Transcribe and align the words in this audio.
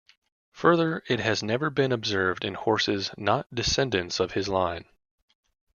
Further, 0.53 1.03
it 1.07 1.19
has 1.19 1.43
never 1.43 1.69
been 1.69 1.91
observed 1.91 2.43
in 2.43 2.55
horses 2.55 3.11
not 3.19 3.45
descendants 3.53 4.19
of 4.19 4.31
his 4.31 4.49
line. 4.49 4.85